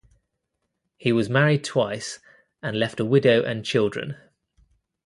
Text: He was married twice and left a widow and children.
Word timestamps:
He 0.97 1.11
was 1.13 1.29
married 1.29 1.63
twice 1.63 2.17
and 2.63 2.79
left 2.79 2.99
a 2.99 3.05
widow 3.05 3.43
and 3.43 3.63
children. 3.63 4.17